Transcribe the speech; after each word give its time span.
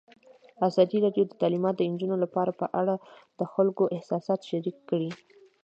ازادي 0.67 0.97
راډیو 1.05 1.23
د 1.27 1.33
تعلیمات 1.41 1.75
د 1.77 1.81
نجونو 1.93 2.15
لپاره 2.23 2.51
په 2.61 2.65
اړه 2.79 2.95
د 3.39 3.41
خلکو 3.53 3.83
احساسات 3.95 4.39
شریک 4.49 4.77
کړي. 4.89 5.11